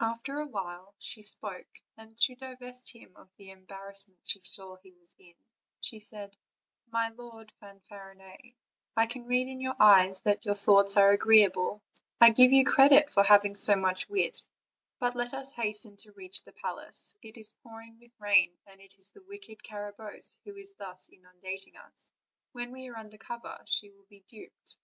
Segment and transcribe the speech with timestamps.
[0.00, 4.92] After awhile she spoke, and to divest him of the embarrassment she saw that he
[4.92, 5.32] was in,
[5.80, 6.36] she said:
[6.92, 8.54] ''My Lord Fanfarinet,
[8.98, 11.82] I can read in your eyes that your thoughts are agreeable;
[12.20, 14.44] I give you credit for having so much wit;
[14.98, 18.98] but let us hasten to reach the palace; it is pouring with rain, and it
[18.98, 22.12] is the wicked Carabosse who is thus inundating us;
[22.52, 24.76] when we are under cover she will be duped."